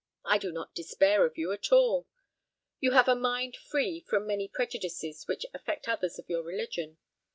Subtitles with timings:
[0.25, 2.07] I do not despair of you at all.
[2.79, 6.97] You have a mind free from many prejudices which affect others of your religion.